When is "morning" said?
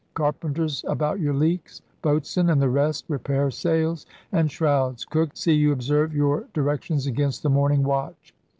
7.51-7.83